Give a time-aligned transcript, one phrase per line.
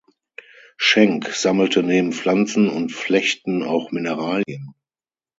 [0.77, 4.73] Schenk sammelte neben Pflanzen und Flechten auch Mineralien.